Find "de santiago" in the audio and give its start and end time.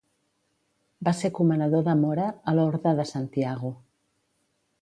3.01-3.75